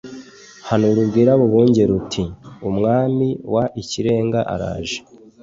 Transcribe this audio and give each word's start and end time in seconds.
Hanura 0.67 0.97
ubwire 1.03 1.29
abo 1.35 1.45
bungeri 1.53 1.91
uti 1.99 2.23
Umwami 2.69 3.27
w 3.53 3.55
Ikirenga 3.81 4.39
araje 4.53 4.97